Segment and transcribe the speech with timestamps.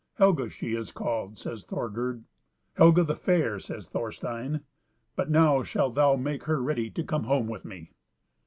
[0.15, 2.23] "Helga she is called," says Thorgerd.
[2.73, 4.61] "Helga the Fair," says Thorstein.
[5.15, 7.91] "But now shalt thou make her ready to come home with me."